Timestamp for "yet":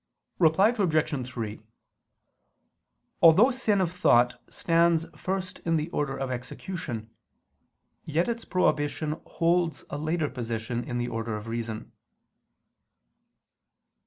8.03-8.27